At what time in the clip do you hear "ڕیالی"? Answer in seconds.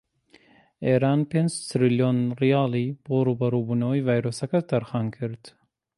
2.39-2.87